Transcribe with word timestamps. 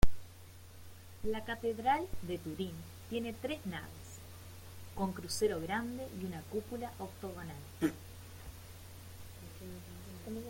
La 1.23 1.43
catedral 1.45 2.07
de 2.23 2.39
Turín 2.39 2.71
tiene 3.11 3.33
tres 3.33 3.63
naves, 3.67 3.91
con 4.95 5.13
crucero 5.13 5.61
grande 5.61 6.07
y 6.19 6.25
una 6.25 6.41
cúpula 6.49 6.91
octogonal. 6.97 7.55